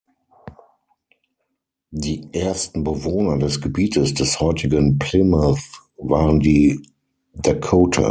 Die 1.91 2.27
ersten 2.33 2.83
Bewohner 2.83 3.37
des 3.37 3.61
Gebietes 3.61 4.15
des 4.15 4.39
heutigen 4.39 4.97
Plymouth 4.97 5.59
waren 5.99 6.39
die 6.39 6.81
Dakota. 7.35 7.99